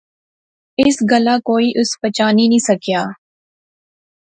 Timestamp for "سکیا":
2.67-3.01